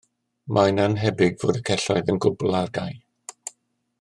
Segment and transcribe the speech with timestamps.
[0.57, 2.99] Mae'n annhebyg fod y celloedd yn gwbl ar gau